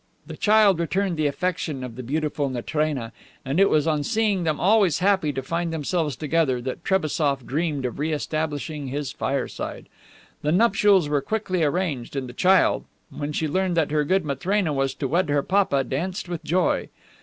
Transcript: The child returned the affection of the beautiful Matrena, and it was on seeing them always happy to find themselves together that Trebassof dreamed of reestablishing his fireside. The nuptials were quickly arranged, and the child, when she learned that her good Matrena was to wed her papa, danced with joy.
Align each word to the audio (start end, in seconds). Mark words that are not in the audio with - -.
The 0.25 0.35
child 0.35 0.79
returned 0.79 1.15
the 1.15 1.27
affection 1.27 1.83
of 1.83 1.95
the 1.95 2.01
beautiful 2.01 2.49
Matrena, 2.49 3.11
and 3.45 3.59
it 3.59 3.69
was 3.69 3.85
on 3.85 4.01
seeing 4.01 4.45
them 4.45 4.59
always 4.59 4.97
happy 4.97 5.31
to 5.33 5.43
find 5.43 5.71
themselves 5.71 6.15
together 6.15 6.59
that 6.59 6.83
Trebassof 6.83 7.45
dreamed 7.45 7.85
of 7.85 7.99
reestablishing 7.99 8.87
his 8.87 9.11
fireside. 9.11 9.87
The 10.41 10.51
nuptials 10.51 11.07
were 11.07 11.21
quickly 11.21 11.61
arranged, 11.61 12.15
and 12.15 12.27
the 12.27 12.33
child, 12.33 12.85
when 13.15 13.31
she 13.31 13.47
learned 13.47 13.77
that 13.77 13.91
her 13.91 14.03
good 14.03 14.25
Matrena 14.25 14.73
was 14.73 14.95
to 14.95 15.07
wed 15.07 15.29
her 15.29 15.43
papa, 15.43 15.83
danced 15.83 16.27
with 16.27 16.43
joy. 16.43 16.89